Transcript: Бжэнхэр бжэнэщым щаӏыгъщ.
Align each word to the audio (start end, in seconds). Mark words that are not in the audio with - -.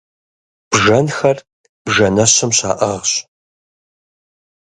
Бжэнхэр 0.71 1.37
бжэнэщым 1.85 2.51
щаӏыгъщ. 2.57 3.11